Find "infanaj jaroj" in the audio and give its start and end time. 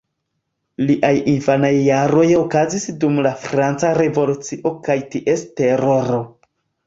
1.33-2.23